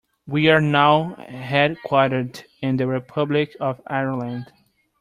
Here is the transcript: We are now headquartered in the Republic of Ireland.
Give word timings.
We 0.25 0.49
are 0.49 0.59
now 0.61 1.13
headquartered 1.29 2.43
in 2.59 2.77
the 2.77 2.87
Republic 2.87 3.55
of 3.59 3.79
Ireland. 3.85 4.51